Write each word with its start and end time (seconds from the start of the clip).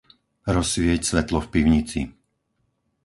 Rozsvieť 0.55 1.01
svetlo 1.13 1.39
v 1.45 1.47
pivnici. 1.53 2.01